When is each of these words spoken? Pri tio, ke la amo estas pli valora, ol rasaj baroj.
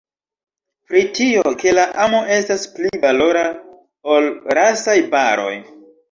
Pri 0.91 1.01
tio, 1.17 1.41
ke 1.63 1.73
la 1.79 1.83
amo 2.05 2.21
estas 2.37 2.63
pli 2.77 2.91
valora, 3.03 3.43
ol 4.15 4.31
rasaj 4.59 4.97
baroj. 5.13 5.53